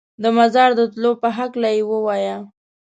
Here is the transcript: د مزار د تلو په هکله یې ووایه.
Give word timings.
د 0.21 0.23
مزار 0.37 0.69
د 0.79 0.81
تلو 0.93 1.11
په 1.21 1.29
هکله 1.37 1.69
یې 1.75 1.83
ووایه. 1.91 2.37